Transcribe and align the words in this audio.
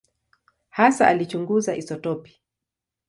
Hasa 0.69 1.07
alichunguza 1.07 1.75
isotopi. 1.75 2.41